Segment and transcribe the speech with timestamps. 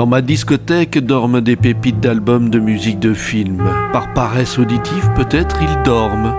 [0.00, 3.62] Dans ma discothèque dorment des pépites d'albums de musique de film.
[3.92, 6.34] Par paresse auditive peut-être ils dorment.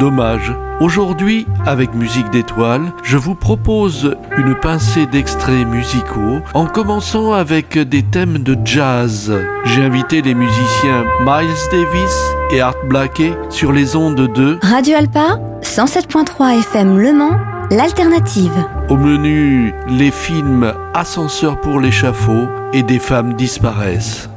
[0.00, 0.52] Dommage.
[0.80, 8.02] Aujourd'hui, avec Musique d'étoiles, je vous propose une pincée d'extraits musicaux en commençant avec des
[8.02, 9.32] thèmes de jazz.
[9.64, 12.20] J'ai invité les musiciens Miles Davis
[12.50, 17.38] et Art Blakey sur les ondes de Radio Alpa 107.3 FM Le Mans,
[17.70, 18.52] l'alternative.
[18.88, 24.28] Au menu, les films Ascenseur pour l'échafaud et Des femmes disparaissent.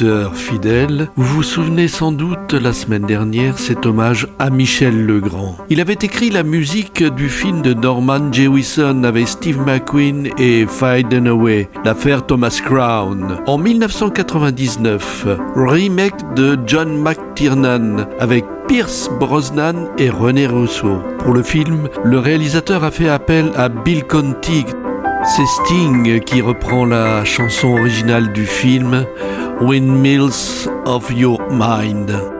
[0.00, 5.56] Auditeurs fidèles, vous vous souvenez sans doute la semaine dernière cet hommage à Michel Legrand.
[5.68, 11.04] Il avait écrit la musique du film de Norman Jewison avec Steve McQueen et Faye
[11.04, 13.38] Dunaway, l'affaire Thomas Crown.
[13.46, 20.98] En 1999, remake de John McTiernan avec Pierce Brosnan et René Rousseau.
[21.18, 24.64] Pour le film, le réalisateur a fait appel à Bill Conti,
[25.24, 29.04] c'est Sting qui reprend la chanson originale du film
[29.60, 32.39] Windmills of Your Mind.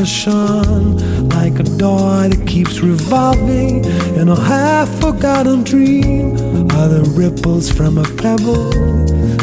[0.00, 3.84] Like a door that keeps revolving
[4.16, 6.32] in a half forgotten dream.
[6.72, 8.72] Are the ripples from a pebble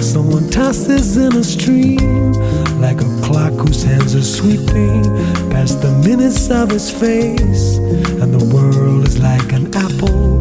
[0.01, 2.33] someone tosses in a stream
[2.81, 5.03] like a clock whose hands are sweeping
[5.51, 7.77] past the minutes of his face,
[8.21, 10.39] and the world is like an apple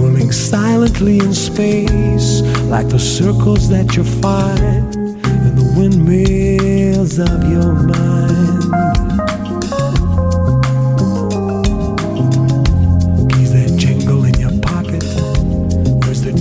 [0.00, 7.74] rolling silently in space, like the circles that you find in the windmills of your
[7.74, 8.37] mind.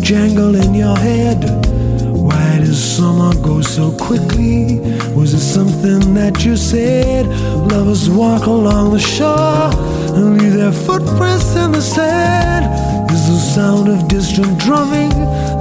[0.07, 1.43] Jangle in your head?
[2.15, 4.79] Why does summer go so quickly?
[5.13, 7.25] Was it something that you said?
[7.73, 9.69] Lovers walk along the shore
[10.15, 12.63] and leave their footprints in the sand.
[13.11, 15.11] Is the sound of distant drumming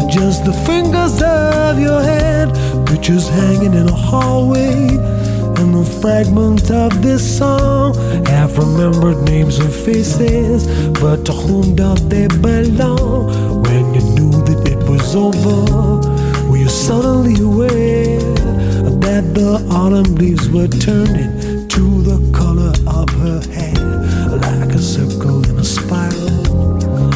[0.08, 2.54] just the fingers of your hand?
[2.86, 4.90] Pictures hanging in a hallway.
[5.58, 10.68] And the fragment of this song half remembered names and faces,
[11.00, 13.66] but to whom do they belong?
[15.16, 18.20] Over, were you suddenly aware
[19.00, 25.42] that the autumn leaves were turning to the color of her hair, like a circle
[25.48, 26.44] in a spiral,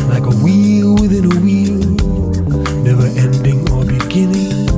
[0.09, 1.79] like a wheel within a wheel,
[2.83, 4.71] never ending or beginning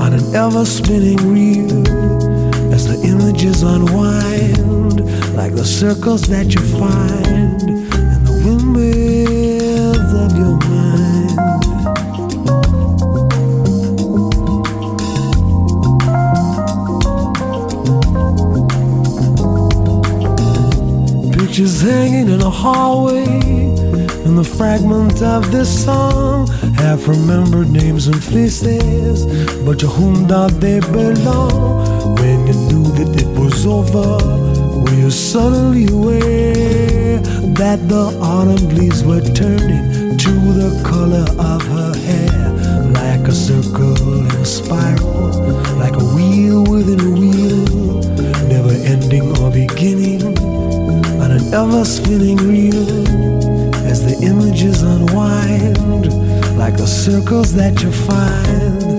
[0.00, 1.86] on an ever spinning reel.
[2.72, 5.04] As the images unwind
[5.36, 7.77] like the circles that you find
[21.58, 28.22] Pictures hanging in a hallway and the fragment of this song half remembered names and
[28.22, 29.26] faces,
[29.64, 32.14] but to whom do they belong?
[32.14, 34.22] When you knew that it was over,
[34.82, 37.18] were you suddenly aware
[37.58, 42.52] that the autumn leaves were turning to the color of her hair,
[42.92, 45.30] like a circle in a spiral,
[45.76, 47.98] like a wheel within a wheel,
[48.46, 50.37] never ending or beginning
[51.52, 53.08] ever spinning reel
[53.86, 55.78] as the images unwind
[56.58, 58.97] like the circles that you find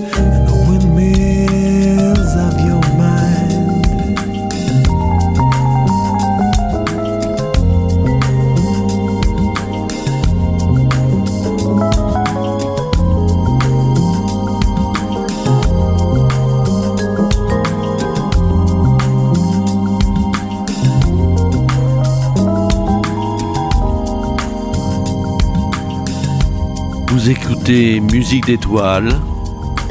[27.30, 29.12] Vous écoutez Musique d'étoiles.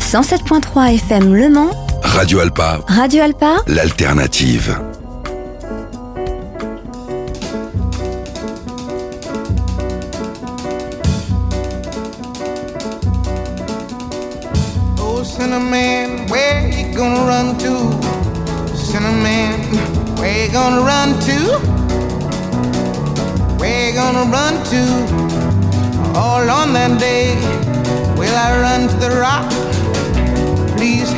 [0.01, 1.71] 107.3 FM Le Mans,
[2.03, 4.88] Radio Alpa, Radio Alpa, l'alternative.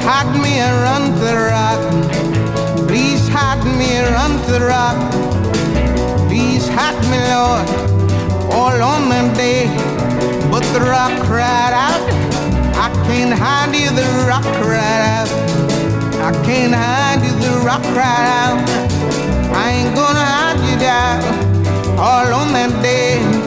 [0.03, 1.81] Hide me to the rock.
[2.89, 3.89] Please hide me
[4.47, 4.99] to the rock.
[6.29, 7.67] Please hide me, Lord,
[8.53, 9.67] all on that day.
[10.51, 12.03] But the rock cried out,
[12.75, 15.31] I can't hide you, the rock cried out.
[16.21, 18.69] I can't hide you, the rock cried out.
[19.55, 21.23] I ain't gonna hide you down
[21.99, 23.40] all on that day.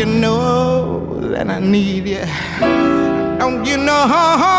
[0.00, 2.24] You know that I need you?
[3.38, 4.49] Don't you know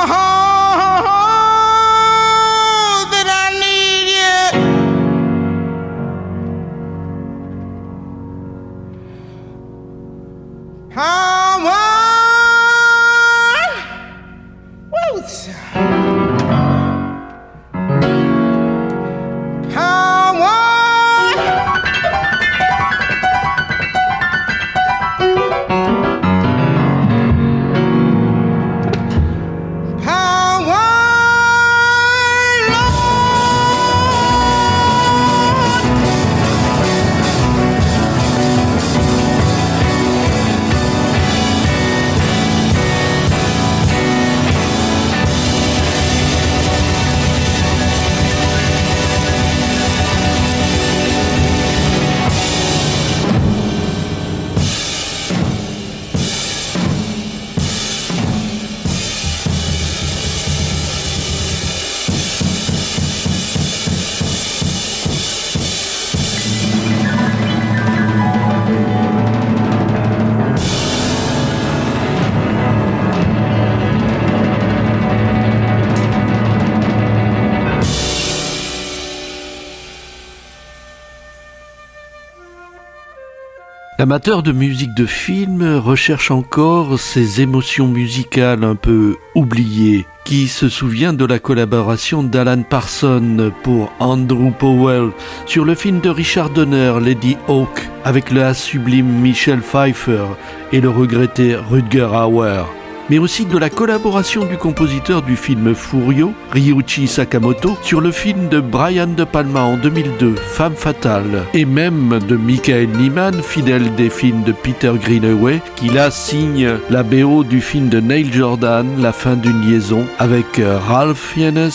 [84.01, 90.07] L'amateur de musique de film recherche encore ces émotions musicales un peu oubliées.
[90.25, 95.11] Qui se souvient de la collaboration d'Alan Parsons pour Andrew Powell
[95.45, 100.25] sur le film de Richard Donner, Lady Hawk, avec le sublime Michel Pfeiffer
[100.71, 102.80] et le regretté Rutger Hauer
[103.11, 108.47] mais aussi de la collaboration du compositeur du film Furio, Ryuichi Sakamoto, sur le film
[108.47, 114.09] de Brian De Palma en 2002, Femme fatale, et même de Michael Nyman, fidèle des
[114.09, 119.11] films de Peter Greenaway, qui là signe la BO du film de Neil Jordan, La
[119.11, 121.69] fin d'une liaison, avec euh, Ralph Fiennes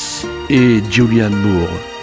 [0.49, 1.95] et Julianne Moore.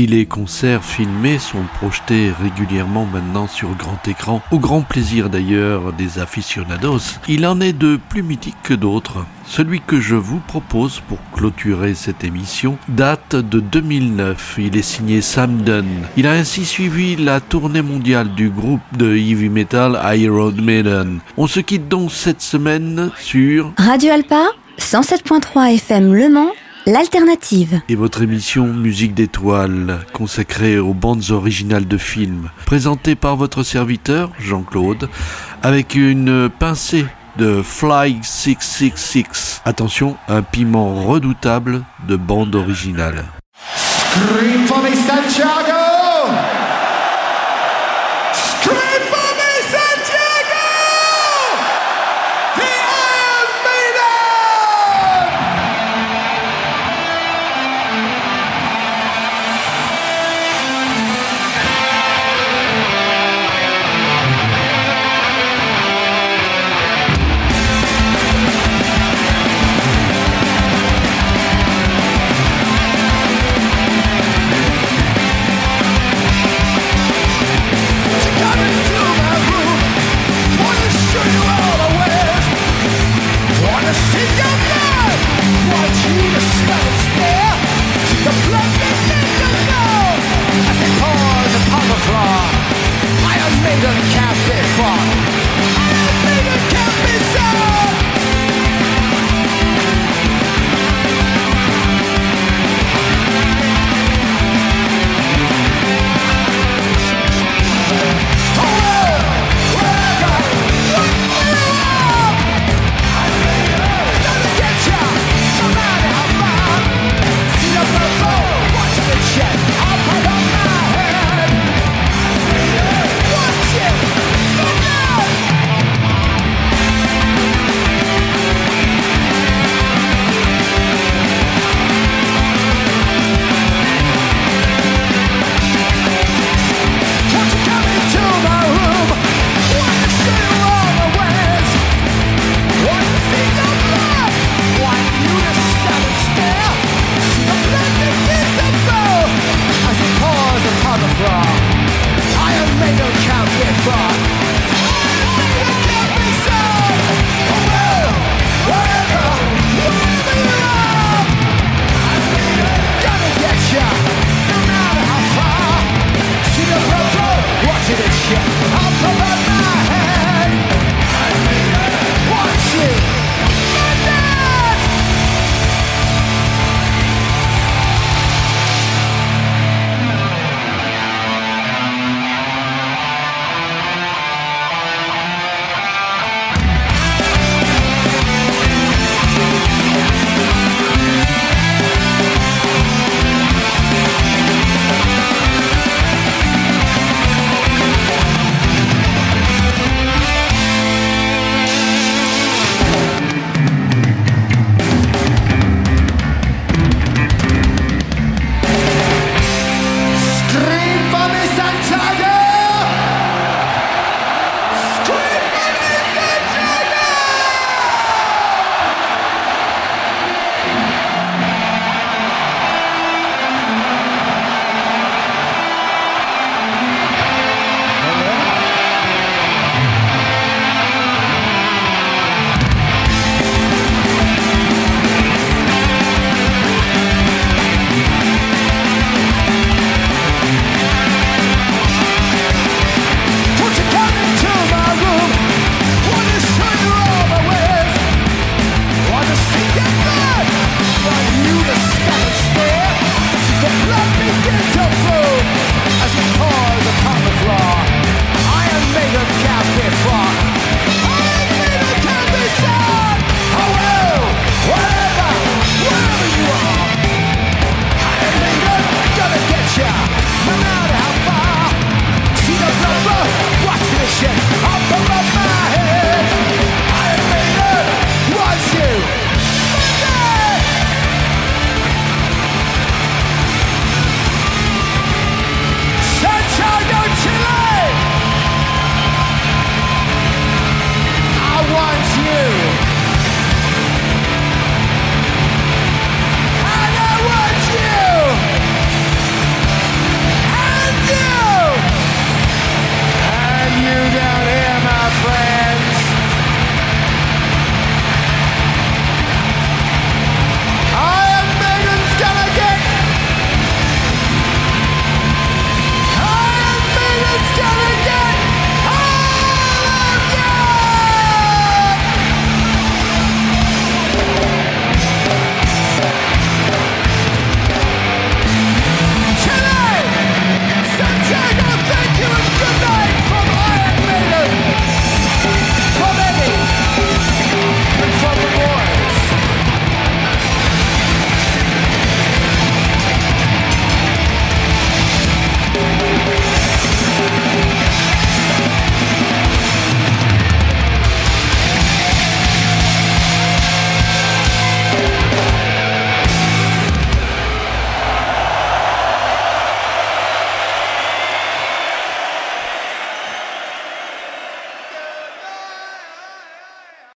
[0.00, 5.92] Si les concerts filmés sont projetés régulièrement maintenant sur grand écran, au grand plaisir d'ailleurs
[5.92, 9.26] des aficionados, il en est de plus mythiques que d'autres.
[9.44, 14.56] Celui que je vous propose pour clôturer cette émission date de 2009.
[14.60, 16.06] Il est signé Sam Dunn.
[16.16, 21.18] Il a ainsi suivi la tournée mondiale du groupe de heavy metal Iron Maiden.
[21.36, 24.46] On se quitte donc cette semaine sur Radio Alpa
[24.78, 26.52] 107.3 FM Le Mans
[26.86, 27.82] L'alternative.
[27.90, 34.30] Et votre émission Musique d'étoiles, consacrée aux bandes originales de films, présentée par votre serviteur,
[34.38, 35.10] Jean-Claude,
[35.62, 37.04] avec une pincée
[37.36, 39.60] de Fly 666.
[39.66, 43.24] Attention, un piment redoutable de bande originale.
[43.76, 45.59] Scream for me, Santiago!